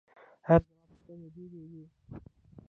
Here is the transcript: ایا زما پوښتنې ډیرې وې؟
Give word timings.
ایا 0.45 0.55
زما 0.61 0.79
پوښتنې 0.85 1.27
ډیرې 1.35 1.61
وې؟ 1.71 1.83